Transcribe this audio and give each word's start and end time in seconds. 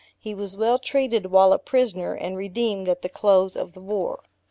He 0.19 0.33
was 0.33 0.57
well 0.57 0.79
treated 0.79 1.27
while 1.27 1.53
a 1.53 1.59
prisoner, 1.59 2.15
and 2.15 2.35
redeemed 2.35 2.89
at 2.89 3.03
the 3.03 3.07
close 3.07 3.55
of 3.55 3.73
the 3.73 3.81
war. 3.81 4.21